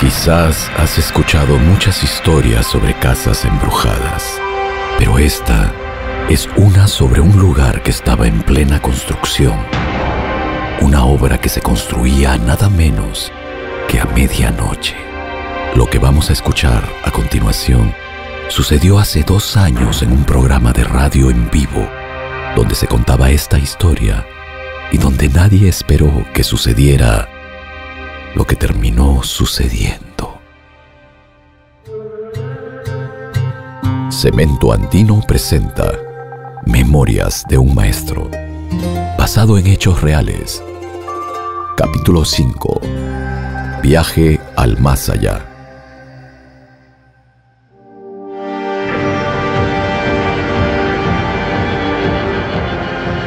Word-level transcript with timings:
Quizás 0.00 0.70
has 0.76 0.98
escuchado 0.98 1.58
muchas 1.58 2.04
historias 2.04 2.66
sobre 2.66 2.92
casas 2.92 3.46
embrujadas, 3.46 4.38
pero 4.98 5.18
esta 5.18 5.72
es 6.28 6.50
una 6.56 6.86
sobre 6.86 7.22
un 7.22 7.38
lugar 7.38 7.82
que 7.82 7.92
estaba 7.92 8.26
en 8.26 8.42
plena 8.42 8.80
construcción. 8.82 9.56
Una 10.82 11.06
obra 11.06 11.38
que 11.38 11.48
se 11.48 11.62
construía 11.62 12.36
nada 12.36 12.68
menos 12.68 13.32
que 13.88 13.98
a 13.98 14.04
medianoche. 14.04 14.94
Lo 15.74 15.86
que 15.86 15.98
vamos 15.98 16.28
a 16.28 16.34
escuchar 16.34 16.84
a 17.02 17.10
continuación 17.10 17.94
sucedió 18.48 18.98
hace 18.98 19.22
dos 19.22 19.56
años 19.56 20.02
en 20.02 20.12
un 20.12 20.24
programa 20.24 20.74
de 20.74 20.84
radio 20.84 21.30
en 21.30 21.50
vivo, 21.50 21.88
donde 22.54 22.74
se 22.74 22.86
contaba 22.86 23.30
esta 23.30 23.58
historia 23.58 24.26
y 24.92 24.98
donde 24.98 25.30
nadie 25.30 25.70
esperó 25.70 26.26
que 26.34 26.44
sucediera 26.44 27.30
lo 28.36 28.46
que 28.46 28.54
terminó 28.54 29.22
sucediendo. 29.22 30.38
Cemento 34.10 34.74
Andino 34.74 35.22
presenta 35.26 35.90
Memorias 36.66 37.44
de 37.48 37.56
un 37.56 37.74
Maestro, 37.74 38.30
basado 39.16 39.56
en 39.56 39.66
hechos 39.66 40.02
reales. 40.02 40.62
Capítulo 41.78 42.26
5. 42.26 42.80
Viaje 43.82 44.38
al 44.54 44.78
más 44.80 45.08
allá. 45.08 45.55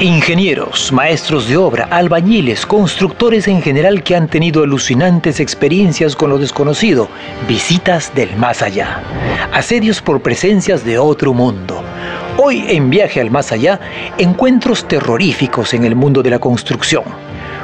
Ingenieros, 0.02 0.94
maestros 0.94 1.50
de 1.50 1.58
obra, 1.58 1.84
albañiles, 1.92 2.66
constructores 2.66 3.50
en 3.50 3.62
general 3.62 4.02
que 4.02 4.16
han 4.16 4.30
tenido 4.30 4.64
alucinantes 4.64 5.42
experiencias 5.42 6.16
con 6.16 6.30
lo 6.30 6.38
desconocido, 6.38 7.10
visitas 7.50 8.16
del 8.16 8.34
más 8.38 8.62
allá, 8.62 9.04
asedios 9.52 10.02
por 10.02 10.22
presencias 10.22 10.86
de 10.86 10.98
otro 10.98 11.34
mundo. 11.34 11.84
Hoy 12.38 12.64
en 12.70 12.90
Viaje 12.90 13.20
al 13.20 13.30
Más 13.30 13.52
Allá, 13.52 13.78
encuentros 14.18 14.88
terroríficos 14.88 15.74
en 15.74 15.84
el 15.84 15.98
mundo 15.98 16.24
de 16.24 16.30
la 16.30 16.40
construcción. 16.40 17.04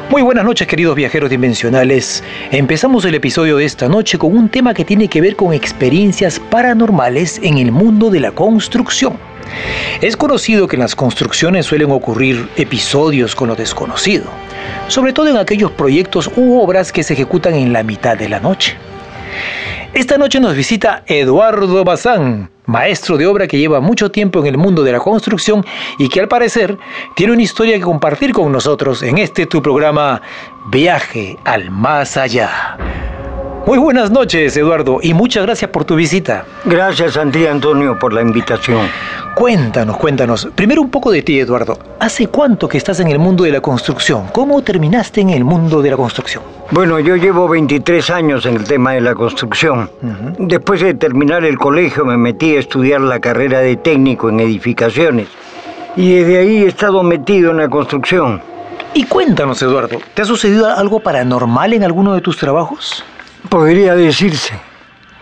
Muy 0.10 0.22
buenas 0.22 0.44
noches 0.44 0.68
queridos 0.68 0.98
viajeros 0.98 1.30
dimensionales. 1.30 2.22
Empezamos 2.52 3.06
el 3.06 3.16
episodio 3.16 3.56
de 3.56 3.64
esta 3.64 3.88
noche 3.88 4.18
con 4.18 4.36
un 4.36 4.50
tema 4.50 4.74
que 4.74 4.84
tiene 4.84 5.08
que 5.08 5.22
ver 5.22 5.38
con 5.38 5.54
experiencias 5.54 6.42
paranormales 6.42 7.40
en 7.42 7.60
el 7.60 7.72
mundo 7.72 8.10
de 8.10 8.20
la 8.20 8.32
construcción. 8.32 9.35
Es 10.02 10.18
conocido 10.18 10.68
que 10.68 10.76
en 10.76 10.82
las 10.82 10.96
construcciones 10.96 11.66
suelen 11.66 11.92
ocurrir 11.92 12.50
episodios 12.58 13.36
con 13.36 13.48
lo 13.48 13.56
desconocido, 13.56 14.26
sobre 14.88 15.14
todo 15.14 15.30
en 15.30 15.38
aquellos 15.38 15.72
proyectos 15.72 16.30
u 16.36 16.60
obras 16.60 16.92
que 16.92 17.04
se 17.04 17.14
ejecutan 17.14 17.56
en 17.56 17.74
la 17.74 17.84
mitad 17.84 18.18
de 18.18 18.30
la 18.30 18.40
noche. 18.40 18.78
Esta 19.94 20.18
noche 20.18 20.42
nos 20.42 20.56
visita 20.56 21.04
Eduardo 21.08 21.86
Bazán, 21.86 22.50
maestro 22.66 23.18
de 23.18 23.28
obra 23.28 23.48
que 23.48 23.58
lleva 23.58 23.80
mucho 23.80 24.12
tiempo 24.12 24.40
en 24.40 24.48
el 24.48 24.58
mundo 24.58 24.84
de 24.84 24.92
la 24.92 25.00
construcción 25.00 25.66
y 25.98 26.10
que 26.10 26.20
al 26.20 26.28
parecer 26.28 26.78
tiene 27.16 27.32
una 27.32 27.44
historia 27.44 27.78
que 27.78 27.84
compartir 27.84 28.34
con 28.34 28.52
nosotros 28.52 29.02
en 29.04 29.18
este 29.18 29.46
tu 29.46 29.62
programa 29.62 30.22
Viaje 30.70 31.38
al 31.46 31.72
Más 31.72 32.18
Allá. 32.18 33.15
Muy 33.66 33.80
buenas 33.80 34.12
noches, 34.12 34.56
Eduardo, 34.58 35.00
y 35.02 35.16
muchas 35.16 35.44
gracias 35.44 35.72
por 35.72 35.86
tu 35.86 35.96
visita. 35.96 36.46
Gracias, 36.66 37.14
Santi 37.14 37.48
Antonio, 37.48 37.98
por 37.98 38.14
la 38.14 38.22
invitación. 38.22 38.88
Cuéntanos, 39.34 39.98
cuéntanos. 39.98 40.48
Primero 40.54 40.84
un 40.84 40.92
poco 40.92 41.12
de 41.12 41.24
ti, 41.24 41.40
Eduardo. 41.40 41.76
¿Hace 42.00 42.28
cuánto 42.28 42.70
que 42.70 42.78
estás 42.78 43.00
en 43.00 43.08
el 43.08 43.18
mundo 43.18 43.44
de 43.44 43.52
la 43.52 43.62
construcción? 43.62 44.28
¿Cómo 44.32 44.62
terminaste 44.62 45.22
en 45.22 45.32
el 45.32 45.44
mundo 45.44 45.82
de 45.82 45.90
la 45.90 45.98
construcción? 45.98 46.44
Bueno, 46.70 47.00
yo 47.00 47.16
llevo 47.16 47.48
23 47.48 48.08
años 48.12 48.46
en 48.46 48.58
el 48.58 48.66
tema 48.66 48.92
de 48.92 49.02
la 49.02 49.16
construcción. 49.16 49.90
Después 50.38 50.82
de 50.82 50.94
terminar 50.94 51.44
el 51.44 51.58
colegio 51.58 52.06
me 52.06 52.18
metí 52.18 52.56
a 52.56 52.60
estudiar 52.60 53.02
la 53.02 53.20
carrera 53.20 53.62
de 53.62 53.78
técnico 53.78 54.30
en 54.30 54.42
edificaciones. 54.42 55.28
Y 55.96 56.14
desde 56.14 56.38
ahí 56.38 56.64
he 56.64 56.68
estado 56.68 57.02
metido 57.02 57.50
en 57.50 57.58
la 57.58 57.68
construcción. 57.68 58.44
Y 58.94 59.06
cuéntanos, 59.06 59.60
Eduardo, 59.64 59.98
¿te 60.14 60.22
ha 60.22 60.26
sucedido 60.26 60.70
algo 60.70 61.00
paranormal 61.00 61.74
en 61.74 61.84
alguno 61.84 62.14
de 62.14 62.22
tus 62.22 62.38
trabajos? 62.38 63.04
Podría 63.50 63.96
decirse. 63.96 64.54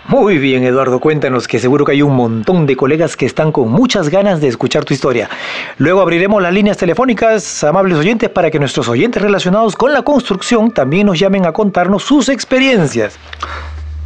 Muy 0.08 0.38
bien, 0.38 0.64
Eduardo, 0.64 1.00
cuéntanos 1.00 1.48
que 1.48 1.60
seguro 1.60 1.86
que 1.86 1.94
hay 1.94 2.02
un 2.02 2.16
montón 2.16 2.66
de 2.66 2.76
colegas 2.76 3.16
que 3.16 3.26
están 3.26 3.54
con 3.54 3.70
muchas 3.70 4.10
ganas 4.10 4.42
de 4.42 4.50
escuchar 4.50 4.84
tu 4.84 4.94
historia. 4.94 5.30
Luego 5.78 6.02
abriremos 6.02 6.42
las 6.42 6.54
líneas 6.54 6.78
telefónicas, 6.78 7.64
amables 7.64 7.98
oyentes, 7.98 8.30
para 8.30 8.52
que 8.52 8.60
nuestros 8.60 8.90
oyentes 8.90 9.22
relacionados 9.22 9.76
con 9.78 9.94
la 9.94 10.02
construcción 10.02 10.72
también 10.72 11.08
nos 11.08 11.20
llamen 11.20 11.46
a 11.46 11.54
contarnos 11.54 12.04
sus 12.04 12.28
experiencias. 12.28 13.18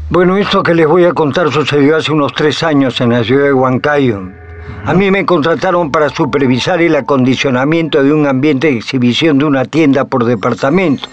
Bueno, 0.10 0.38
esto 0.38 0.62
que 0.62 0.76
les 0.76 0.88
voy 0.88 1.04
a 1.04 1.14
contar 1.14 1.52
sucedió 1.52 1.98
hace 1.98 2.12
unos 2.12 2.32
tres 2.34 2.62
años 2.62 3.02
en 3.02 3.10
la 3.10 3.24
ciudad 3.24 3.46
de 3.46 3.54
Huancayo. 3.54 4.22
A 4.86 4.94
mí 4.94 5.10
me 5.10 5.26
contrataron 5.26 5.92
para 5.92 6.10
supervisar 6.10 6.80
el 6.82 6.96
acondicionamiento 6.96 8.04
de 8.04 8.14
un 8.14 8.28
ambiente 8.28 8.68
de 8.68 8.78
exhibición 8.78 9.40
de 9.40 9.46
una 9.46 9.66
tienda 9.66 10.06
por 10.06 10.26
departamento. 10.26 11.10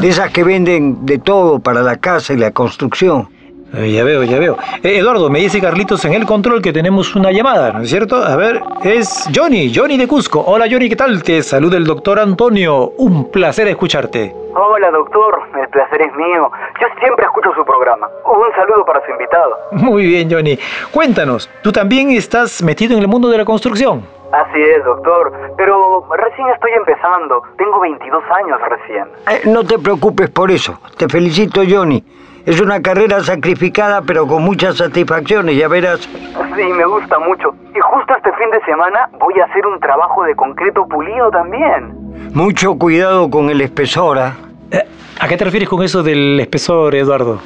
De 0.00 0.08
esas 0.08 0.30
que 0.30 0.44
venden 0.44 1.06
de 1.06 1.18
todo 1.18 1.58
para 1.60 1.82
la 1.82 1.96
casa 1.96 2.32
y 2.32 2.36
la 2.36 2.50
construcción. 2.50 3.28
Eh, 3.74 3.92
ya 3.92 4.02
veo, 4.02 4.22
ya 4.24 4.38
veo. 4.38 4.56
Eh, 4.82 4.98
Eduardo, 4.98 5.28
me 5.28 5.40
dice 5.40 5.60
Carlitos 5.60 6.04
en 6.06 6.14
el 6.14 6.24
control 6.24 6.62
que 6.62 6.72
tenemos 6.72 7.14
una 7.14 7.30
llamada, 7.30 7.72
¿no 7.72 7.82
es 7.82 7.90
cierto? 7.90 8.16
A 8.16 8.34
ver, 8.36 8.62
es 8.82 9.28
Johnny, 9.34 9.72
Johnny 9.74 9.98
de 9.98 10.08
Cusco. 10.08 10.42
Hola 10.46 10.66
Johnny, 10.70 10.88
¿qué 10.88 10.96
tal? 10.96 11.22
Te 11.22 11.42
saluda 11.42 11.76
el 11.76 11.84
doctor 11.84 12.18
Antonio. 12.18 12.92
Un 12.96 13.30
placer 13.30 13.68
escucharte. 13.68 14.34
Hola 14.54 14.90
doctor, 14.90 15.42
el 15.60 15.68
placer 15.68 16.00
es 16.00 16.14
mío. 16.14 16.50
Yo 16.80 16.86
siempre 16.98 17.26
escucho 17.26 17.50
su 17.54 17.64
programa. 17.64 18.08
Un 18.24 18.50
saludo 18.54 18.84
para 18.86 19.04
su 19.04 19.12
invitado. 19.12 19.50
Muy 19.72 20.06
bien, 20.06 20.30
Johnny. 20.30 20.58
Cuéntanos, 20.90 21.50
¿tú 21.62 21.70
también 21.70 22.10
estás 22.10 22.62
metido 22.62 22.96
en 22.96 23.02
el 23.02 23.08
mundo 23.08 23.28
de 23.28 23.36
la 23.38 23.44
construcción? 23.44 24.02
Así 24.32 24.60
es, 24.60 24.84
doctor, 24.84 25.32
pero 25.56 26.04
recién 26.16 26.48
estoy 26.48 26.72
empezando. 26.72 27.42
Tengo 27.56 27.80
22 27.80 28.22
años 28.30 28.60
recién. 28.68 29.04
Eh, 29.30 29.42
no 29.48 29.64
te 29.64 29.78
preocupes 29.78 30.30
por 30.30 30.50
eso. 30.50 30.78
Te 30.96 31.08
felicito, 31.08 31.62
Johnny. 31.68 32.02
Es 32.46 32.60
una 32.60 32.80
carrera 32.80 33.22
sacrificada, 33.22 34.02
pero 34.02 34.26
con 34.26 34.42
muchas 34.42 34.76
satisfacciones, 34.76 35.56
ya 35.56 35.68
verás. 35.68 36.00
Sí, 36.00 36.64
me 36.64 36.84
gusta 36.86 37.18
mucho. 37.18 37.54
Y 37.74 37.80
justo 37.80 38.14
este 38.16 38.32
fin 38.32 38.50
de 38.50 38.60
semana 38.64 39.08
voy 39.20 39.38
a 39.40 39.44
hacer 39.44 39.66
un 39.66 39.78
trabajo 39.80 40.24
de 40.24 40.34
concreto 40.34 40.86
pulido 40.86 41.30
también. 41.30 41.94
Mucho 42.32 42.76
cuidado 42.76 43.30
con 43.30 43.50
el 43.50 43.60
espesor, 43.60 44.18
¿ah? 44.18 44.36
Eh, 44.70 44.82
¿A 45.20 45.28
qué 45.28 45.36
te 45.36 45.44
refieres 45.44 45.68
con 45.68 45.82
eso 45.82 46.02
del 46.02 46.40
espesor, 46.40 46.94
Eduardo? 46.94 47.40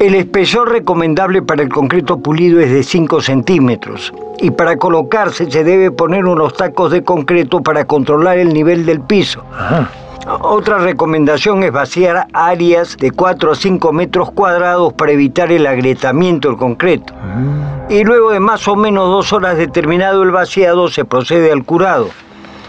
El 0.00 0.14
espesor 0.14 0.70
recomendable 0.70 1.42
para 1.42 1.62
el 1.62 1.68
concreto 1.68 2.18
pulido 2.18 2.60
es 2.60 2.70
de 2.70 2.82
5 2.82 3.20
centímetros 3.20 4.12
y 4.38 4.50
para 4.50 4.76
colocarse 4.76 5.50
se 5.50 5.62
debe 5.62 5.90
poner 5.90 6.26
unos 6.26 6.54
tacos 6.54 6.90
de 6.90 7.04
concreto 7.04 7.62
para 7.62 7.84
controlar 7.84 8.38
el 8.38 8.52
nivel 8.52 8.86
del 8.86 9.00
piso. 9.00 9.44
Ajá. 9.52 9.88
Otra 10.26 10.78
recomendación 10.78 11.62
es 11.64 11.72
vaciar 11.72 12.28
áreas 12.32 12.96
de 12.96 13.10
4 13.10 13.52
a 13.52 13.54
5 13.54 13.92
metros 13.92 14.30
cuadrados 14.32 14.92
para 14.94 15.12
evitar 15.12 15.52
el 15.52 15.66
agrietamiento 15.66 16.48
del 16.48 16.56
concreto. 16.56 17.12
Y 17.88 18.04
luego 18.04 18.30
de 18.30 18.40
más 18.40 18.66
o 18.68 18.76
menos 18.76 19.08
dos 19.08 19.32
horas 19.32 19.58
de 19.58 19.66
terminado 19.66 20.22
el 20.22 20.30
vaciado 20.30 20.88
se 20.88 21.04
procede 21.04 21.52
al 21.52 21.64
curado. 21.64 22.08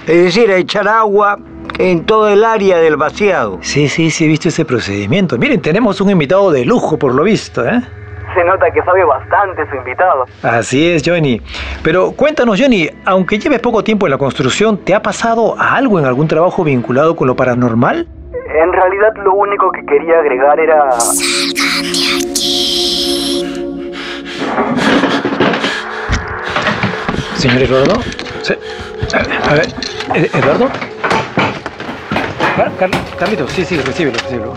Es 0.06 0.24
decir, 0.26 0.52
a 0.52 0.58
echar 0.58 0.88
agua 0.88 1.40
en 1.80 2.06
todo 2.06 2.28
el 2.30 2.44
área 2.44 2.78
del 2.78 2.98
vaciado. 2.98 3.58
Sí, 3.62 3.88
sí, 3.88 4.12
sí, 4.12 4.26
he 4.26 4.28
visto 4.28 4.50
ese 4.50 4.66
procedimiento. 4.66 5.38
Miren, 5.38 5.62
tenemos 5.62 6.00
un 6.02 6.10
invitado 6.10 6.52
de 6.52 6.66
lujo 6.66 6.98
por 6.98 7.14
lo 7.14 7.24
visto, 7.24 7.66
¿eh? 7.66 7.82
Se 8.36 8.44
nota 8.44 8.70
que 8.70 8.82
sabe 8.84 9.04
bastante 9.06 9.68
su 9.70 9.76
invitado. 9.78 10.26
Así 10.44 10.92
es, 10.92 11.02
Johnny. 11.06 11.42
Pero 11.84 12.12
cuéntanos, 12.12 12.60
Johnny, 12.62 12.90
aunque 13.06 13.40
lleves 13.40 13.60
poco 13.62 13.82
tiempo 13.84 14.08
en 14.08 14.12
la 14.12 14.18
construcción, 14.18 14.78
¿te 14.80 14.94
ha 14.94 15.02
pasado 15.02 15.56
algo 15.58 16.00
en 16.00 16.06
algún 16.06 16.28
trabajo 16.28 16.64
vinculado 16.64 17.16
con 17.16 17.28
lo 17.28 17.36
paranormal? 17.36 18.08
En 18.62 18.74
realidad 18.74 19.14
lo 19.24 19.34
único 19.34 19.72
que 19.72 19.86
quería 19.86 20.20
agregar 20.20 20.60
era... 20.60 20.90
Señor 27.38 27.62
Eduardo. 27.62 27.94
Sí. 28.42 28.54
A 29.50 29.54
ver, 29.54 29.68
¿E- 30.16 30.30
¿Eduardo? 30.38 30.70
Car- 32.56 32.72
Car- 32.80 32.90
Carlitos, 33.20 33.52
sí, 33.52 33.66
sí, 33.66 33.78
recíbelo, 33.78 34.18
recíbelo. 34.20 34.54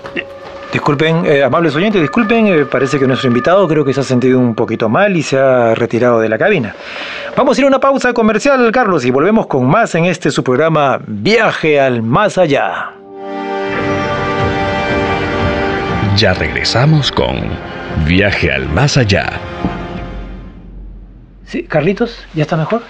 Disculpen, 0.72 1.26
eh, 1.26 1.44
amables 1.44 1.76
oyentes, 1.76 2.00
disculpen, 2.00 2.46
eh, 2.46 2.66
parece 2.66 3.00
que 3.00 3.08
nuestro 3.08 3.28
invitado 3.28 3.68
creo 3.68 3.84
que 3.84 3.92
se 3.92 4.02
ha 4.02 4.04
sentido 4.04 4.38
un 4.38 4.54
poquito 4.54 4.88
mal 4.88 5.18
y 5.18 5.24
se 5.24 5.40
ha 5.40 5.74
retirado 5.74 6.20
de 6.20 6.30
la 6.30 6.38
cabina. 6.38 6.76
Vamos 7.36 7.58
a 7.58 7.62
ir 7.62 7.66
a 7.66 7.68
una 7.70 7.80
pausa 7.80 8.14
comercial, 8.14 8.72
Carlos, 8.72 9.04
y 9.04 9.10
volvemos 9.10 9.48
con 9.48 9.66
más 9.68 9.96
en 9.96 10.06
este 10.06 10.30
su 10.30 10.44
programa 10.44 11.00
Viaje 11.08 11.80
al 11.80 12.04
Más 12.04 12.38
Allá. 12.38 12.92
Ya 16.16 16.34
regresamos 16.36 17.12
con 17.12 17.38
Viaje 18.06 18.52
al 18.52 18.70
Más 18.70 18.96
Allá. 18.96 19.40
Sí, 21.46 21.64
Carlitos, 21.64 22.28
¿ya 22.36 22.44
está 22.44 22.56
mejor? 22.56 22.84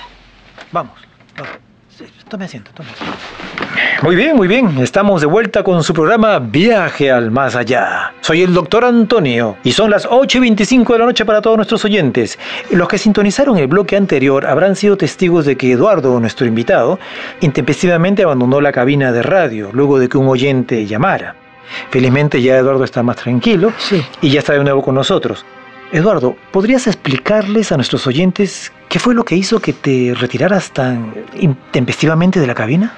Vamos, 0.74 1.00
vamos. 1.38 1.54
Sí, 1.98 2.04
tome 2.28 2.44
asiento, 2.44 2.72
tome 2.74 2.90
asiento. 2.90 3.69
Muy 4.02 4.16
bien, 4.16 4.38
muy 4.38 4.48
bien. 4.48 4.78
Estamos 4.78 5.20
de 5.20 5.28
vuelta 5.28 5.62
con 5.62 5.84
su 5.84 5.94
programa 5.94 6.40
Viaje 6.40 7.12
al 7.12 7.32
Más 7.32 7.58
Allá. 7.58 8.14
Soy 8.22 8.44
el 8.44 8.54
doctor 8.54 8.86
Antonio 8.86 9.58
y 9.62 9.74
son 9.74 9.92
las 9.92 10.08
8 10.10 10.38
y 10.38 10.42
25 10.42 10.94
de 10.94 11.00
la 11.00 11.06
noche 11.06 11.26
para 11.26 11.42
todos 11.42 11.58
nuestros 11.58 11.84
oyentes. 11.84 12.40
Los 12.72 12.88
que 12.88 12.98
sintonizaron 12.98 13.58
el 13.58 13.68
bloque 13.68 13.98
anterior 13.98 14.46
habrán 14.46 14.78
sido 14.78 14.96
testigos 14.96 15.46
de 15.46 15.58
que 15.58 15.74
Eduardo, 15.74 16.18
nuestro 16.22 16.48
invitado, 16.48 16.98
intempestivamente 17.42 18.24
abandonó 18.24 18.62
la 18.62 18.72
cabina 18.72 19.12
de 19.12 19.22
radio 19.22 19.70
luego 19.74 20.00
de 20.00 20.08
que 20.08 20.18
un 20.18 20.30
oyente 20.30 20.86
llamara. 20.86 21.36
Felizmente 21.90 22.42
ya 22.42 22.58
Eduardo 22.58 22.86
está 22.86 23.04
más 23.04 23.18
tranquilo 23.18 23.74
y 24.22 24.30
ya 24.30 24.40
está 24.40 24.54
de 24.54 24.64
nuevo 24.64 24.82
con 24.82 24.96
nosotros. 24.96 25.46
Eduardo, 25.92 26.38
¿podrías 26.52 26.88
explicarles 26.88 27.74
a 27.74 27.76
nuestros 27.76 28.08
oyentes 28.08 28.72
qué 28.88 28.98
fue 28.98 29.14
lo 29.14 29.26
que 29.26 29.36
hizo 29.36 29.60
que 29.60 29.74
te 29.74 30.14
retiraras 30.18 30.72
tan 30.72 31.14
intempestivamente 31.38 32.40
de 32.40 32.48
la 32.48 32.56
cabina? 32.56 32.94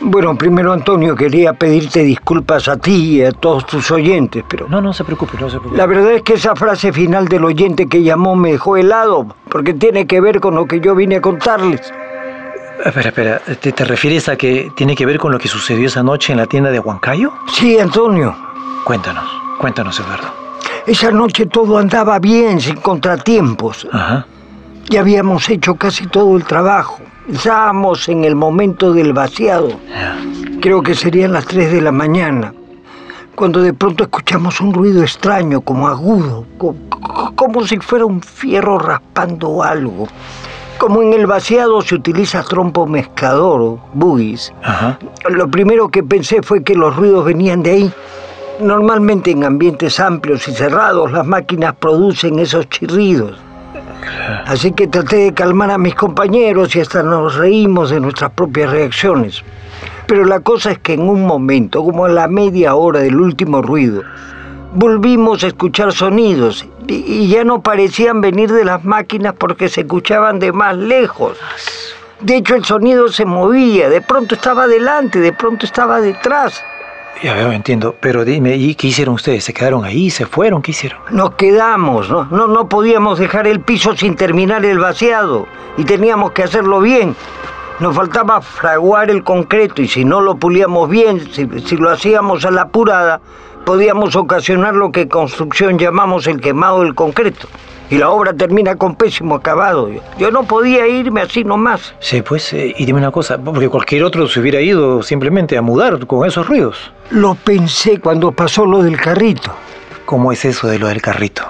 Bueno, 0.00 0.36
primero 0.36 0.72
Antonio, 0.72 1.14
quería 1.14 1.52
pedirte 1.52 2.02
disculpas 2.02 2.68
a 2.68 2.76
ti 2.76 3.16
y 3.16 3.22
a 3.22 3.32
todos 3.32 3.66
tus 3.66 3.90
oyentes, 3.90 4.44
pero... 4.48 4.68
No, 4.68 4.80
no 4.80 4.92
se 4.92 5.04
preocupe, 5.04 5.36
no 5.40 5.48
se 5.48 5.58
preocupe. 5.58 5.76
La 5.76 5.86
verdad 5.86 6.12
es 6.12 6.22
que 6.22 6.34
esa 6.34 6.54
frase 6.54 6.92
final 6.92 7.28
del 7.28 7.44
oyente 7.44 7.86
que 7.86 8.02
llamó 8.02 8.34
me 8.36 8.52
dejó 8.52 8.76
helado, 8.76 9.34
porque 9.48 9.74
tiene 9.74 10.06
que 10.06 10.20
ver 10.20 10.40
con 10.40 10.54
lo 10.54 10.66
que 10.66 10.80
yo 10.80 10.94
vine 10.94 11.16
a 11.16 11.20
contarles. 11.20 11.92
Espera, 12.84 13.08
espera, 13.08 13.38
¿te, 13.38 13.72
te 13.72 13.84
refieres 13.84 14.28
a 14.28 14.36
que 14.36 14.70
tiene 14.76 14.94
que 14.96 15.06
ver 15.06 15.18
con 15.18 15.32
lo 15.32 15.38
que 15.38 15.48
sucedió 15.48 15.86
esa 15.86 16.02
noche 16.02 16.32
en 16.32 16.38
la 16.38 16.46
tienda 16.46 16.70
de 16.70 16.80
Huancayo? 16.80 17.32
Sí, 17.52 17.78
Antonio. 17.78 18.34
Cuéntanos, 18.84 19.24
cuéntanos, 19.58 19.98
Eduardo. 20.00 20.28
Esa 20.86 21.10
noche 21.10 21.46
todo 21.46 21.78
andaba 21.78 22.18
bien, 22.18 22.60
sin 22.60 22.76
contratiempos. 22.76 23.86
Ajá. 23.90 24.26
Ya 24.90 25.00
habíamos 25.00 25.48
hecho 25.48 25.76
casi 25.76 26.06
todo 26.08 26.36
el 26.36 26.44
trabajo. 26.44 27.00
Estábamos 27.32 28.08
en 28.08 28.24
el 28.24 28.34
momento 28.36 28.92
del 28.92 29.12
vaciado. 29.12 29.68
Creo 30.60 30.82
que 30.82 30.94
serían 30.94 31.32
las 31.32 31.46
3 31.46 31.72
de 31.72 31.80
la 31.80 31.92
mañana. 31.92 32.52
Cuando 33.34 33.60
de 33.62 33.72
pronto 33.72 34.04
escuchamos 34.04 34.60
un 34.60 34.72
ruido 34.72 35.02
extraño, 35.02 35.60
como 35.62 35.88
agudo, 35.88 36.44
co- 36.58 36.76
co- 36.88 37.32
como 37.34 37.66
si 37.66 37.78
fuera 37.78 38.04
un 38.04 38.20
fierro 38.22 38.78
raspando 38.78 39.62
algo. 39.62 40.06
Como 40.78 41.02
en 41.02 41.14
el 41.14 41.26
vaciado 41.26 41.80
se 41.82 41.94
utiliza 41.94 42.42
trompo 42.42 42.86
mezclador 42.86 43.78
buggies, 43.94 44.52
lo 45.30 45.48
primero 45.48 45.88
que 45.88 46.02
pensé 46.02 46.42
fue 46.42 46.62
que 46.62 46.74
los 46.74 46.94
ruidos 46.94 47.24
venían 47.24 47.62
de 47.62 47.70
ahí. 47.70 47.92
Normalmente 48.60 49.30
en 49.32 49.44
ambientes 49.44 49.98
amplios 49.98 50.46
y 50.46 50.52
cerrados 50.52 51.10
las 51.10 51.26
máquinas 51.26 51.74
producen 51.76 52.38
esos 52.38 52.68
chirridos. 52.68 53.36
Así 54.46 54.72
que 54.72 54.86
traté 54.86 55.16
de 55.16 55.34
calmar 55.34 55.70
a 55.70 55.78
mis 55.78 55.94
compañeros 55.94 56.74
y 56.76 56.80
hasta 56.80 57.02
nos 57.02 57.36
reímos 57.36 57.90
de 57.90 58.00
nuestras 58.00 58.30
propias 58.32 58.70
reacciones. 58.70 59.42
Pero 60.06 60.24
la 60.24 60.40
cosa 60.40 60.72
es 60.72 60.78
que 60.78 60.94
en 60.94 61.08
un 61.08 61.26
momento, 61.26 61.82
como 61.82 62.04
a 62.04 62.08
la 62.08 62.28
media 62.28 62.74
hora 62.74 63.00
del 63.00 63.18
último 63.18 63.62
ruido, 63.62 64.02
volvimos 64.74 65.44
a 65.44 65.48
escuchar 65.48 65.92
sonidos 65.92 66.66
y, 66.86 67.28
ya 67.28 67.44
no 67.44 67.62
parecían 67.62 68.20
venir 68.20 68.52
de 68.52 68.64
las 68.64 68.84
máquinas 68.84 69.34
porque 69.38 69.68
se 69.68 69.82
escuchaban 69.82 70.38
de 70.38 70.52
más 70.52 70.76
lejos. 70.76 71.38
De 72.20 72.36
hecho, 72.36 72.54
el 72.54 72.64
sonido 72.64 73.08
se 73.08 73.24
movía, 73.24 73.88
de 73.88 74.00
pronto 74.00 74.34
estaba 74.34 74.66
delante, 74.66 75.20
de 75.20 75.32
pronto 75.32 75.66
estaba 75.66 76.00
detrás. 76.00 76.62
Ya 77.22 77.34
veo, 77.34 77.52
entiendo. 77.52 77.94
Pero 78.00 78.24
dime, 78.24 78.56
¿y 78.56 78.74
qué 78.74 78.88
hicieron 78.88 79.14
ustedes? 79.14 79.44
¿Se 79.44 79.52
quedaron 79.52 79.84
ahí? 79.84 80.10
¿Se 80.10 80.26
fueron? 80.26 80.62
¿Qué 80.62 80.72
hicieron? 80.72 80.98
Nos 81.10 81.34
quedamos, 81.34 82.10
¿no? 82.10 82.24
No, 82.24 82.46
no 82.46 82.68
podíamos 82.68 83.18
dejar 83.18 83.46
el 83.46 83.60
piso 83.60 83.96
sin 83.96 84.16
terminar 84.16 84.64
el 84.64 84.78
vaciado 84.78 85.46
y 85.76 85.84
teníamos 85.84 86.32
que 86.32 86.42
hacerlo 86.42 86.80
bien. 86.80 87.14
Nos 87.80 87.94
faltaba 87.96 88.40
fraguar 88.40 89.10
el 89.10 89.24
concreto 89.24 89.82
y 89.82 89.88
si 89.88 90.04
no 90.04 90.20
lo 90.20 90.36
pulíamos 90.36 90.88
bien, 90.88 91.20
si, 91.32 91.48
si 91.60 91.76
lo 91.76 91.90
hacíamos 91.90 92.44
a 92.44 92.50
la 92.50 92.62
apurada, 92.62 93.20
podíamos 93.64 94.14
ocasionar 94.16 94.74
lo 94.74 94.92
que 94.92 95.02
en 95.02 95.08
construcción 95.08 95.78
llamamos 95.78 96.26
el 96.26 96.40
quemado 96.40 96.82
del 96.82 96.94
concreto. 96.94 97.48
Y 97.90 97.98
la 97.98 98.10
obra 98.10 98.32
termina 98.32 98.76
con 98.76 98.96
pésimo 98.96 99.34
acabado. 99.34 99.90
Yo, 100.18 100.30
no 100.30 100.44
podía 100.44 100.86
irme 100.88 101.20
así 101.20 101.44
nomás. 101.44 101.94
Sí, 102.00 102.22
pues, 102.22 102.52
eh, 102.54 102.74
y 102.78 102.84
dime 102.86 102.98
una 102.98 103.10
cosa, 103.10 103.36
porque 103.38 103.68
cualquier 103.68 104.04
otro 104.04 104.26
se 104.26 104.40
hubiera 104.40 104.60
ido 104.60 105.02
simplemente 105.02 105.56
a 105.58 105.62
mudar 105.62 106.06
con 106.06 106.26
esos 106.26 106.48
ruidos. 106.48 106.90
Lo 107.10 107.34
pensé 107.34 108.00
cuando 108.00 108.32
pasó 108.32 108.64
lo 108.64 108.82
del 108.82 108.96
carrito. 108.98 109.52
¿Cómo 110.06 110.32
es 110.32 110.44
eso 110.44 110.66
de 110.66 110.78
lo 110.78 110.88
del 110.88 111.02
carrito? 111.02 111.44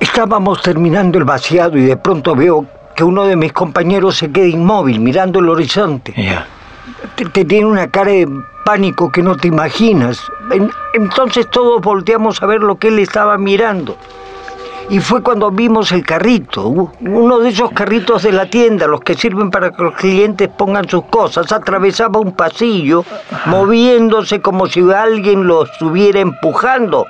Estábamos 0.00 0.60
terminando 0.62 1.18
el 1.18 1.24
vaciado 1.24 1.78
y 1.78 1.82
de 1.82 1.96
pronto 1.96 2.34
veo 2.34 2.66
que 2.96 3.04
uno 3.04 3.24
de 3.24 3.36
mis 3.36 3.52
compañeros 3.52 4.16
se 4.16 4.30
queda 4.32 4.46
inmóvil 4.46 5.00
mirando 5.00 5.38
el 5.38 5.48
horizonte. 5.48 6.12
Ya. 6.16 6.46
Te, 7.14 7.24
te 7.26 7.44
tiene 7.44 7.66
una 7.66 7.88
cara 7.88 8.10
de 8.10 8.28
pánico 8.64 9.10
que 9.12 9.22
no 9.22 9.36
te 9.36 9.48
imaginas. 9.48 10.20
En- 10.50 10.70
entonces 10.94 11.48
todos 11.48 11.80
volteamos 11.80 12.42
a 12.42 12.46
ver 12.46 12.60
lo 12.60 12.76
que 12.76 12.88
él 12.88 12.98
estaba 12.98 13.38
mirando. 13.38 13.96
Y 14.90 15.00
fue 15.00 15.22
cuando 15.22 15.50
vimos 15.50 15.92
el 15.92 16.04
carrito, 16.04 16.90
uno 17.00 17.38
de 17.38 17.48
esos 17.48 17.70
carritos 17.70 18.22
de 18.22 18.32
la 18.32 18.46
tienda, 18.46 18.86
los 18.86 19.00
que 19.00 19.14
sirven 19.14 19.50
para 19.50 19.70
que 19.70 19.82
los 19.82 19.94
clientes 19.94 20.48
pongan 20.48 20.88
sus 20.88 21.04
cosas. 21.04 21.50
Atravesaba 21.50 22.20
un 22.20 22.32
pasillo, 22.32 23.04
moviéndose 23.46 24.40
como 24.40 24.66
si 24.66 24.80
alguien 24.90 25.46
lo 25.46 25.64
estuviera 25.64 26.20
empujando. 26.20 27.06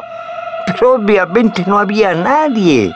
Pero 0.67 0.95
obviamente 0.95 1.65
no 1.67 1.79
había 1.79 2.15
nadie. 2.15 2.95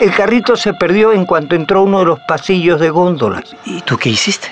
El 0.00 0.12
carrito 0.12 0.56
se 0.56 0.74
perdió 0.74 1.12
en 1.12 1.24
cuanto 1.24 1.54
entró 1.54 1.82
uno 1.82 2.00
de 2.00 2.04
los 2.04 2.20
pasillos 2.20 2.78
de 2.80 2.90
góndolas. 2.90 3.56
¿Y 3.64 3.80
tú 3.80 3.96
qué 3.96 4.10
hiciste? 4.10 4.48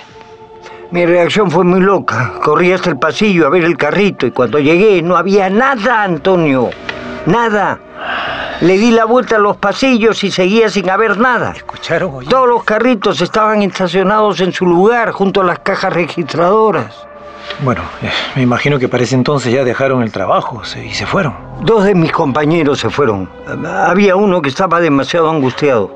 Mi 0.91 1.05
reacción 1.05 1.50
fue 1.50 1.65
muy 1.65 1.81
loca. 1.81 2.35
Corrí 2.43 2.73
hasta 2.73 2.91
el 2.91 2.99
pasillo 2.99 3.47
a 3.47 3.50
ver 3.50 3.65
el 3.65 3.76
carrito 3.76 4.26
y 4.26 4.31
cuando 4.31 4.59
llegué 4.59 5.03
no 5.03 5.17
había 5.17 5.50
nada, 5.50 6.05
Antonio. 6.05 6.71
Nada. 7.26 7.79
Le 8.60 8.78
di 8.78 8.90
la 8.90 9.04
vuelta 9.04 9.36
a 9.36 9.38
los 9.38 9.56
pasillos 9.56 10.22
y 10.24 10.30
seguía 10.30 10.68
sin 10.68 10.88
haber 10.88 11.18
nada. 11.18 11.52
¿Escucharon? 11.56 12.14
oye? 12.14 12.28
Todos 12.28 12.48
los 12.48 12.64
carritos 12.64 13.20
estaban 13.20 13.62
estacionados 13.62 14.40
en 14.40 14.52
su 14.52 14.64
lugar 14.66 15.10
junto 15.12 15.40
a 15.40 15.44
las 15.44 15.58
cajas 15.58 15.92
registradoras. 15.92 16.94
Bueno, 17.62 17.82
eh, 18.02 18.10
me 18.36 18.42
imagino 18.42 18.78
que 18.78 18.88
para 18.88 19.02
ese 19.04 19.14
entonces 19.16 19.52
ya 19.52 19.64
dejaron 19.64 20.02
el 20.02 20.10
trabajo 20.10 20.64
se- 20.64 20.84
y 20.86 20.94
se 20.94 21.04
fueron. 21.04 21.34
Dos 21.60 21.84
de 21.84 21.94
mis 21.94 22.10
compañeros 22.10 22.78
se 22.80 22.88
fueron. 22.90 23.28
Había 23.86 24.16
uno 24.16 24.40
que 24.40 24.48
estaba 24.48 24.80
demasiado 24.80 25.28
angustiado. 25.30 25.90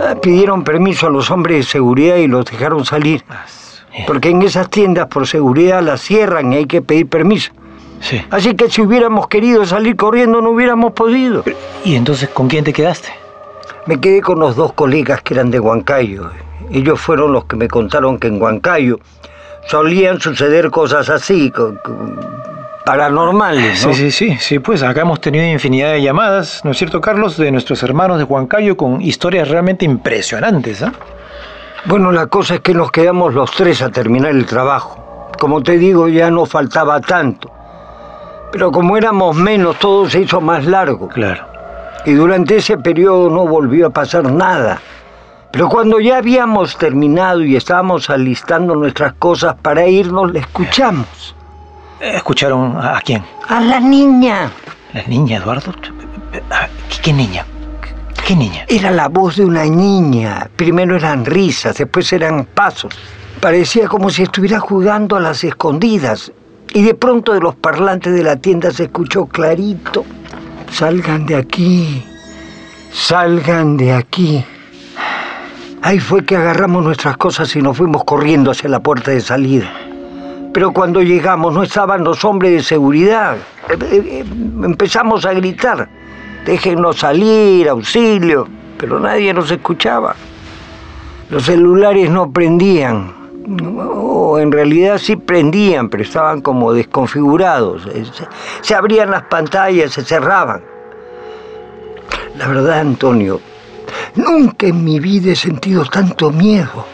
Ah, 0.00 0.14
Pidieron 0.20 0.64
permiso 0.64 1.06
a 1.06 1.10
los 1.10 1.30
hombres 1.30 1.58
de 1.58 1.62
seguridad 1.62 2.16
y 2.16 2.26
los 2.26 2.44
dejaron 2.46 2.84
salir. 2.84 3.24
Eh, 3.94 4.04
Porque 4.06 4.30
en 4.30 4.42
esas 4.42 4.68
tiendas 4.68 5.06
por 5.06 5.26
seguridad 5.26 5.82
las 5.82 6.00
cierran 6.00 6.52
y 6.52 6.56
hay 6.56 6.66
que 6.66 6.82
pedir 6.82 7.08
permiso. 7.08 7.52
Sí. 8.00 8.22
Así 8.30 8.54
que 8.54 8.70
si 8.70 8.82
hubiéramos 8.82 9.28
querido 9.28 9.64
salir 9.64 9.96
corriendo 9.96 10.40
no 10.40 10.50
hubiéramos 10.50 10.92
podido. 10.92 11.44
¿Y 11.84 11.96
entonces 11.96 12.28
con 12.28 12.48
quién 12.48 12.64
te 12.64 12.72
quedaste? 12.72 13.08
Me 13.86 14.00
quedé 14.00 14.20
con 14.20 14.40
los 14.40 14.56
dos 14.56 14.72
colegas 14.72 15.22
que 15.22 15.34
eran 15.34 15.50
de 15.50 15.60
Huancayo. 15.60 16.30
Ellos 16.70 17.00
fueron 17.00 17.32
los 17.32 17.44
que 17.44 17.56
me 17.56 17.68
contaron 17.68 18.18
que 18.18 18.26
en 18.26 18.42
Huancayo 18.42 18.98
solían 19.68 20.20
suceder 20.20 20.70
cosas 20.70 21.08
así, 21.08 21.52
paranormales, 22.84 23.86
¿no? 23.86 23.92
Sí, 23.92 24.10
sí, 24.10 24.30
sí, 24.30 24.36
sí, 24.40 24.58
pues 24.58 24.82
acá 24.82 25.02
hemos 25.02 25.20
tenido 25.20 25.44
infinidad 25.44 25.92
de 25.92 26.02
llamadas, 26.02 26.60
¿no 26.64 26.70
es 26.70 26.78
cierto, 26.78 27.00
Carlos? 27.00 27.36
De 27.36 27.50
nuestros 27.50 27.82
hermanos 27.82 28.18
de 28.18 28.24
Huancayo 28.24 28.76
con 28.76 29.00
historias 29.00 29.48
realmente 29.48 29.84
impresionantes, 29.84 30.82
¿ah? 30.82 30.92
Bueno, 31.84 32.10
la 32.10 32.26
cosa 32.26 32.56
es 32.56 32.60
que 32.60 32.74
nos 32.74 32.90
quedamos 32.90 33.34
los 33.34 33.52
tres 33.52 33.80
a 33.82 33.90
terminar 33.90 34.32
el 34.32 34.46
trabajo. 34.46 35.30
Como 35.38 35.62
te 35.62 35.78
digo, 35.78 36.08
ya 36.08 36.30
no 36.30 36.46
faltaba 36.46 37.00
tanto. 37.00 37.52
Pero 38.56 38.72
como 38.72 38.96
éramos 38.96 39.36
menos, 39.36 39.78
todo 39.78 40.08
se 40.08 40.22
hizo 40.22 40.40
más 40.40 40.64
largo. 40.64 41.08
Claro. 41.08 41.44
Y 42.06 42.14
durante 42.14 42.56
ese 42.56 42.78
periodo 42.78 43.28
no 43.28 43.46
volvió 43.46 43.88
a 43.88 43.90
pasar 43.90 44.32
nada. 44.32 44.80
Pero 45.52 45.68
cuando 45.68 46.00
ya 46.00 46.16
habíamos 46.16 46.78
terminado 46.78 47.42
y 47.42 47.54
estábamos 47.54 48.08
alistando 48.08 48.74
nuestras 48.74 49.12
cosas 49.12 49.56
para 49.60 49.86
irnos, 49.86 50.32
le 50.32 50.38
escuchamos. 50.38 51.36
Eh, 52.00 52.12
¿Escucharon 52.16 52.78
a, 52.78 52.98
quién? 53.04 53.22
A 53.46 53.60
la 53.60 53.78
niña. 53.78 54.50
¿La 54.94 55.02
niña, 55.02 55.36
Eduardo? 55.36 55.74
¿Qué, 57.02 57.12
niña? 57.12 57.44
¿Qué, 57.82 58.22
qué 58.26 58.36
niña? 58.36 58.64
Era 58.68 58.90
la 58.90 59.08
voz 59.08 59.36
de 59.36 59.44
una 59.44 59.66
niña. 59.66 60.48
Primero 60.56 60.96
eran 60.96 61.26
risas, 61.26 61.76
después 61.76 62.10
eran 62.10 62.46
pasos. 62.46 62.94
Parecía 63.38 63.86
como 63.86 64.08
si 64.08 64.22
estuviera 64.22 64.60
jugando 64.60 65.16
a 65.16 65.20
las 65.20 65.44
escondidas. 65.44 66.32
Y 66.72 66.82
de 66.82 66.94
pronto 66.94 67.32
de 67.32 67.40
los 67.40 67.54
parlantes 67.54 68.14
de 68.14 68.22
la 68.22 68.36
tienda 68.36 68.70
se 68.70 68.84
escuchó 68.84 69.26
clarito. 69.26 70.04
Salgan 70.70 71.26
de 71.26 71.36
aquí. 71.36 72.04
Salgan 72.92 73.76
de 73.76 73.92
aquí. 73.92 74.44
Ahí 75.82 76.00
fue 76.00 76.24
que 76.24 76.36
agarramos 76.36 76.82
nuestras 76.84 77.16
cosas 77.16 77.54
y 77.54 77.62
nos 77.62 77.76
fuimos 77.76 78.04
corriendo 78.04 78.50
hacia 78.50 78.68
la 78.68 78.80
puerta 78.80 79.10
de 79.10 79.20
salida. 79.20 79.70
Pero 80.52 80.72
cuando 80.72 81.02
llegamos 81.02 81.52
no 81.52 81.62
estaban 81.62 82.02
los 82.02 82.24
hombres 82.24 82.52
de 82.52 82.62
seguridad. 82.62 83.36
Eh, 83.68 83.78
eh, 83.82 84.02
eh, 84.04 84.24
Empezamos 84.64 85.26
a 85.26 85.34
gritar. 85.34 85.88
Déjenos 86.44 86.96
salir, 86.96 87.68
auxilio. 87.68 88.48
Pero 88.78 88.98
nadie 88.98 89.32
nos 89.34 89.50
escuchaba. 89.50 90.16
Los 91.30 91.44
celulares 91.44 92.10
no 92.10 92.30
prendían. 92.30 93.12
O 93.48 94.38
en 94.40 94.50
realidad 94.50 94.98
sí 94.98 95.14
prendían, 95.14 95.88
pero 95.88 96.02
estaban 96.02 96.40
como 96.40 96.72
desconfigurados. 96.72 97.86
Eh, 97.86 98.04
se, 98.60 98.74
abrían 98.74 99.10
las 99.10 99.22
pantallas, 99.24 99.92
se 99.92 100.04
cerraban. 100.04 100.62
La 102.36 102.48
verdad, 102.48 102.80
Antonio, 102.80 103.40
nunca 104.16 104.66
en 104.66 104.84
mi 104.84 104.98
vida 104.98 105.32
he 105.32 105.36
sentido 105.36 105.84
tanto 105.84 106.30
miedo. 106.30 106.86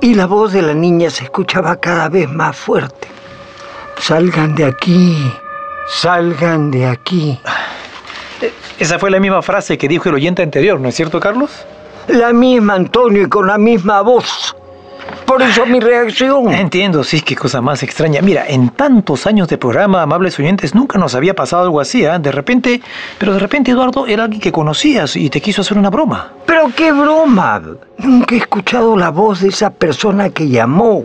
Y 0.00 0.14
la 0.14 0.26
voz 0.26 0.52
de 0.52 0.62
la 0.62 0.74
niña 0.74 1.10
se 1.10 1.24
escuchaba 1.24 1.76
cada 1.76 2.08
vez 2.08 2.28
más 2.28 2.56
fuerte. 2.56 3.08
Salgan 3.98 4.54
de 4.54 4.64
aquí, 4.64 5.16
salgan 5.88 6.70
de 6.70 6.86
aquí. 6.86 7.40
Esa 8.78 8.98
fue 8.98 9.10
la 9.10 9.20
misma 9.20 9.42
frase 9.42 9.78
que 9.78 9.86
dijo 9.86 10.08
el 10.08 10.16
oyente 10.16 10.42
anterior, 10.42 10.80
¿no 10.80 10.88
es 10.88 10.94
cierto, 10.96 11.20
Carlos? 11.20 11.50
La 12.08 12.32
misma, 12.32 12.74
Antonio, 12.74 13.22
y 13.22 13.28
con 13.28 13.46
la 13.46 13.58
misma 13.58 14.00
voz. 14.02 14.56
Por 15.32 15.42
eso 15.42 15.64
mi 15.64 15.80
reacción. 15.80 16.52
Entiendo, 16.52 17.02
sí, 17.02 17.22
qué 17.22 17.34
cosa 17.34 17.60
más 17.62 17.82
extraña. 17.82 18.20
Mira, 18.20 18.44
en 18.46 18.68
tantos 18.68 19.26
años 19.26 19.48
de 19.48 19.56
programa, 19.56 20.02
amables 20.02 20.38
oyentes, 20.38 20.74
nunca 20.74 20.98
nos 20.98 21.14
había 21.14 21.34
pasado 21.34 21.62
algo 21.62 21.80
así, 21.80 22.04
¿ah? 22.04 22.18
De 22.18 22.30
repente, 22.30 22.82
pero 23.18 23.32
de 23.32 23.38
repente 23.38 23.70
Eduardo 23.70 24.06
era 24.06 24.24
alguien 24.24 24.40
que 24.42 24.52
conocías 24.52 25.16
y 25.16 25.30
te 25.30 25.40
quiso 25.40 25.62
hacer 25.62 25.78
una 25.78 25.88
broma. 25.88 26.32
Pero 26.44 26.70
qué 26.76 26.92
broma. 26.92 27.62
Nunca 27.98 28.34
he 28.34 28.38
escuchado 28.38 28.94
la 28.96 29.08
voz 29.10 29.40
de 29.40 29.48
esa 29.48 29.70
persona 29.70 30.28
que 30.28 30.48
llamó. 30.48 31.04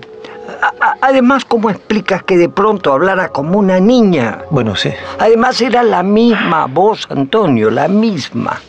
A- 0.81 0.95
además, 1.01 1.45
¿cómo 1.45 1.69
explicas 1.69 2.23
que 2.23 2.37
de 2.37 2.49
pronto 2.49 2.91
hablara 2.91 3.29
como 3.29 3.57
una 3.59 3.79
niña? 3.79 4.39
Bueno, 4.51 4.75
sí. 4.75 4.89
Además, 5.19 5.61
era 5.61 5.83
la 5.83 6.03
misma 6.03 6.65
voz, 6.65 7.07
Antonio, 7.09 7.69
la 7.69 7.87
misma. 7.87 8.59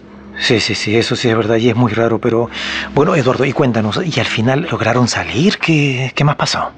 Sí, 0.41 0.61
sí, 0.61 0.75
sí, 0.75 0.97
eso 0.97 1.17
sí 1.17 1.29
es 1.29 1.37
verdad 1.37 1.57
y 1.57 1.69
es 1.69 1.77
muy 1.77 1.93
raro, 1.93 2.19
pero 2.19 2.49
bueno, 2.95 3.15
Eduardo, 3.15 3.45
y 3.45 3.53
cuéntanos, 3.53 4.01
¿y 4.05 4.21
al 4.21 4.27
final 4.27 4.69
lograron 4.71 5.09
salir? 5.09 5.59
¿Qué, 5.59 6.13
qué 6.15 6.25
más 6.25 6.37
pasó? 6.37 6.71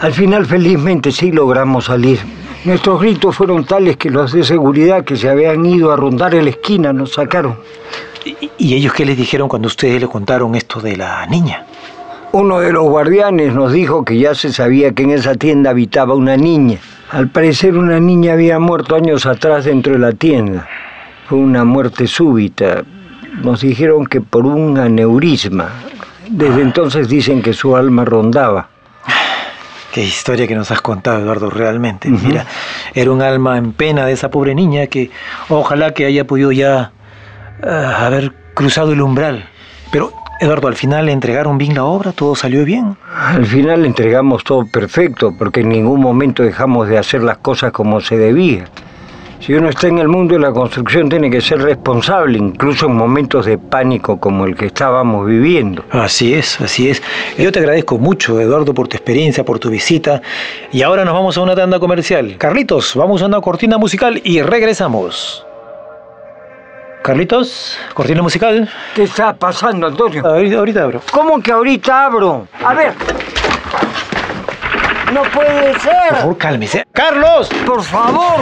Al 0.00 0.12
final, 0.12 0.46
felizmente, 0.46 1.10
sí 1.10 1.32
logramos 1.32 1.86
salir. 1.86 2.20
Nuestros 2.64 3.00
gritos 3.00 3.36
fueron 3.36 3.64
tales 3.64 3.96
que 3.96 4.10
los 4.10 4.32
de 4.32 4.44
seguridad 4.44 5.04
que 5.04 5.16
se 5.16 5.28
habían 5.28 5.66
ido 5.66 5.92
a 5.92 5.96
rondar 5.96 6.34
en 6.34 6.44
la 6.44 6.50
esquina 6.50 6.92
nos 6.92 7.12
sacaron. 7.12 7.58
¿Y, 8.24 8.50
y 8.56 8.74
ellos 8.74 8.94
qué 8.94 9.04
les 9.04 9.16
dijeron 9.16 9.48
cuando 9.48 9.68
ustedes 9.68 10.00
le 10.00 10.08
contaron 10.08 10.54
esto 10.54 10.80
de 10.80 10.96
la 10.96 11.26
niña? 11.26 11.66
Uno 12.32 12.60
de 12.60 12.72
los 12.72 12.84
guardianes 12.84 13.54
nos 13.54 13.72
dijo 13.72 14.04
que 14.04 14.18
ya 14.18 14.34
se 14.34 14.52
sabía 14.52 14.92
que 14.92 15.02
en 15.02 15.10
esa 15.10 15.34
tienda 15.34 15.70
habitaba 15.70 16.14
una 16.14 16.36
niña. 16.36 16.78
Al 17.10 17.28
parecer 17.28 17.76
una 17.76 18.00
niña 18.00 18.32
había 18.32 18.58
muerto 18.58 18.96
años 18.96 19.26
atrás 19.26 19.66
dentro 19.66 19.92
de 19.92 19.98
la 19.98 20.12
tienda. 20.12 20.66
Fue 21.28 21.38
una 21.38 21.64
muerte 21.64 22.06
súbita. 22.06 22.84
Nos 23.42 23.62
dijeron 23.62 24.06
que 24.06 24.20
por 24.20 24.46
un 24.46 24.78
aneurisma. 24.78 25.70
Desde 26.28 26.62
entonces 26.62 27.08
dicen 27.08 27.42
que 27.42 27.52
su 27.52 27.76
alma 27.76 28.04
rondaba. 28.04 28.68
Qué 29.94 30.02
historia 30.02 30.48
que 30.48 30.56
nos 30.56 30.72
has 30.72 30.80
contado, 30.80 31.20
Eduardo, 31.20 31.50
realmente. 31.50 32.08
Mira, 32.08 32.46
era 32.94 33.12
un 33.12 33.22
alma 33.22 33.58
en 33.58 33.72
pena 33.72 34.04
de 34.04 34.12
esa 34.12 34.28
pobre 34.28 34.52
niña 34.52 34.88
que 34.88 35.12
ojalá 35.48 35.94
que 35.94 36.04
haya 36.04 36.26
podido 36.26 36.50
ya 36.50 36.90
ah, 37.62 38.04
haber 38.04 38.32
cruzado 38.54 38.92
el 38.92 39.00
umbral. 39.00 39.48
Pero, 39.92 40.12
Eduardo, 40.40 40.66
al 40.66 40.74
final 40.74 41.06
le 41.06 41.12
entregaron 41.12 41.58
bien 41.58 41.74
la 41.74 41.84
obra, 41.84 42.10
todo 42.10 42.34
salió 42.34 42.64
bien. 42.64 42.96
Al 43.14 43.46
final 43.46 43.86
entregamos 43.86 44.42
todo 44.42 44.66
perfecto 44.66 45.32
porque 45.38 45.60
en 45.60 45.68
ningún 45.68 46.00
momento 46.00 46.42
dejamos 46.42 46.88
de 46.88 46.98
hacer 46.98 47.22
las 47.22 47.38
cosas 47.38 47.70
como 47.70 48.00
se 48.00 48.16
debía. 48.16 48.64
Si 49.44 49.52
uno 49.52 49.68
está 49.68 49.88
en 49.88 49.98
el 49.98 50.08
mundo 50.08 50.32
de 50.32 50.40
la 50.40 50.52
construcción 50.52 51.10
tiene 51.10 51.30
que 51.30 51.42
ser 51.42 51.60
responsable, 51.60 52.38
incluso 52.38 52.86
en 52.86 52.96
momentos 52.96 53.44
de 53.44 53.58
pánico 53.58 54.18
como 54.18 54.46
el 54.46 54.56
que 54.56 54.64
estábamos 54.64 55.26
viviendo. 55.26 55.84
Así 55.90 56.32
es, 56.32 56.58
así 56.62 56.88
es. 56.88 57.02
Yo 57.36 57.52
te 57.52 57.58
agradezco 57.58 57.98
mucho, 57.98 58.40
Eduardo, 58.40 58.72
por 58.72 58.88
tu 58.88 58.96
experiencia, 58.96 59.44
por 59.44 59.58
tu 59.58 59.68
visita. 59.68 60.22
Y 60.72 60.80
ahora 60.80 61.04
nos 61.04 61.12
vamos 61.12 61.36
a 61.36 61.42
una 61.42 61.54
tanda 61.54 61.78
comercial. 61.78 62.36
Carlitos, 62.38 62.94
vamos 62.96 63.20
a 63.20 63.26
una 63.26 63.42
cortina 63.42 63.76
musical 63.76 64.18
y 64.24 64.40
regresamos. 64.40 65.44
Carlitos, 67.02 67.76
cortina 67.92 68.22
musical. 68.22 68.66
¿Qué 68.94 69.02
está 69.02 69.34
pasando, 69.34 69.88
Antonio? 69.88 70.26
Ahorita, 70.26 70.56
ahorita 70.56 70.82
abro. 70.84 71.02
¿Cómo 71.12 71.42
que 71.42 71.52
ahorita 71.52 72.06
abro? 72.06 72.48
A 72.64 72.72
ver. 72.72 72.94
No 75.14 75.22
puede 75.30 75.70
Por 75.74 75.80
ser. 75.80 76.16
favor, 76.18 76.38
cálmese. 76.38 76.84
¡Carlos! 76.92 77.48
Por 77.64 77.80
favor. 77.84 78.40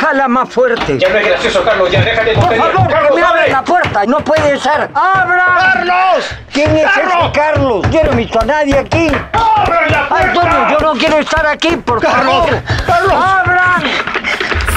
Jala 0.00 0.28
más 0.28 0.48
fuerte. 0.50 0.98
Ya 1.00 1.08
no 1.08 1.16
es 1.16 1.26
gracioso, 1.26 1.64
Carlos, 1.64 1.90
ya 1.90 2.00
déjate 2.02 2.30
de 2.30 2.34
Por 2.36 2.44
favor, 2.56 2.86
que 2.86 2.92
¡Carlos, 2.94 3.14
me 3.16 3.22
abra 3.22 3.40
abre! 3.40 3.50
la 3.52 3.64
puerta. 3.64 4.04
No 4.06 4.18
puede 4.20 4.56
ser. 4.60 4.88
¡Abra! 4.94 5.46
¡Carlos! 5.74 6.30
¿Quién 6.52 6.76
es 6.76 6.84
¡Carlos! 6.84 7.14
ese 7.24 7.32
Carlos? 7.32 7.86
Yo 7.90 8.04
no 8.04 8.12
he 8.12 8.16
visto 8.16 8.40
a 8.40 8.44
nadie 8.44 8.78
aquí. 8.78 9.08
¡Abre 9.32 9.90
la 9.90 10.08
puerta! 10.08 10.28
Antonio, 10.28 10.68
yo 10.70 10.78
no 10.78 10.92
quiero 10.94 11.18
estar 11.18 11.46
aquí, 11.46 11.76
por 11.78 12.00
Carlos, 12.00 12.34
favor. 12.46 12.62
Carlos. 12.86 13.12
¡Abran! 13.12 13.82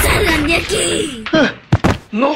¡Salgan 0.02 0.46
de 0.48 0.56
aquí! 0.56 1.24
No. 2.10 2.34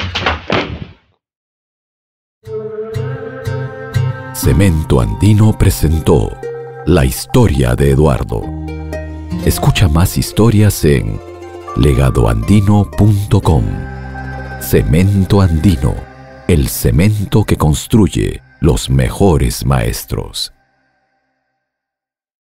Cemento 4.34 5.00
Andino 5.00 5.52
presentó 5.58 6.30
La 6.86 7.04
historia 7.04 7.74
de 7.74 7.90
Eduardo. 7.90 8.44
Escucha 9.44 9.88
más 9.88 10.16
historias 10.16 10.84
en 10.84 11.20
legadoandino.com. 11.74 13.64
Cemento 14.60 15.40
Andino, 15.40 15.96
el 16.46 16.68
cemento 16.68 17.42
que 17.42 17.56
construye 17.56 18.40
los 18.60 18.88
mejores 18.88 19.66
maestros. 19.66 20.55